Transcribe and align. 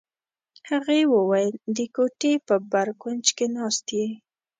هغې 0.69 1.01
وویل: 1.15 1.53
د 1.75 1.79
کوټې 1.95 2.33
په 2.47 2.55
بر 2.71 2.87
کونج 3.01 3.25
کې 3.37 3.45
ناست 3.57 3.85
یې. 3.97 4.07